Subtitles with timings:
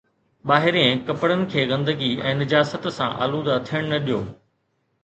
[0.51, 4.21] ٻاهرين ڪپڙن کي گندگي ۽ نجاست سان آلوده ٿيڻ نه ڏيو